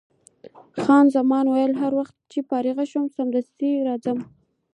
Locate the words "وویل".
1.47-1.73